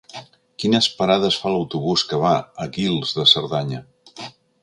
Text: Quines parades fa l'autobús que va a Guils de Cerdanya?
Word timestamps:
Quines 0.61 0.87
parades 1.01 1.37
fa 1.41 1.51
l'autobús 1.55 2.05
que 2.13 2.19
va 2.25 2.33
a 2.65 2.67
Guils 2.79 3.13
de 3.21 3.27
Cerdanya? 3.35 3.83